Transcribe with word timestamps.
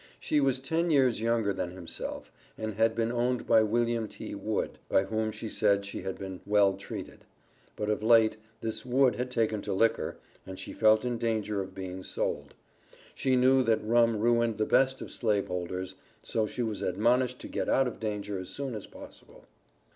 She 0.19 0.41
was 0.41 0.57
ten 0.57 0.89
years 0.89 1.21
younger 1.21 1.53
than 1.53 1.69
himself, 1.69 2.31
and 2.57 2.73
had 2.73 2.95
been 2.95 3.11
owned 3.11 3.45
by 3.45 3.61
William 3.61 4.07
T. 4.07 4.33
Wood, 4.33 4.79
by 4.89 5.03
whom 5.03 5.31
she 5.31 5.47
said 5.47 5.81
that 5.81 5.85
she 5.85 6.01
had 6.01 6.17
"been 6.17 6.41
well 6.43 6.73
treated." 6.75 7.23
But 7.75 7.87
of 7.87 8.01
late, 8.01 8.37
this 8.61 8.83
Wood 8.83 9.17
had 9.17 9.29
taken 9.29 9.61
to 9.61 9.73
liquor, 9.73 10.17
and 10.43 10.57
she 10.57 10.73
felt 10.73 11.05
in 11.05 11.19
danger 11.19 11.61
of 11.61 11.75
being 11.75 12.01
sold. 12.01 12.55
She 13.13 13.35
knew 13.35 13.61
that 13.61 13.85
rum 13.85 14.17
ruined 14.19 14.57
the 14.57 14.65
best 14.65 15.01
of 15.03 15.11
slave 15.11 15.49
holders, 15.49 15.93
so 16.23 16.47
she 16.47 16.63
was 16.63 16.81
admonished 16.81 17.37
to 17.41 17.47
get 17.47 17.69
out 17.69 17.87
of 17.87 17.99
danger 17.99 18.39
as 18.39 18.49
soon 18.49 18.73
as 18.73 18.87
possible. 18.87 19.45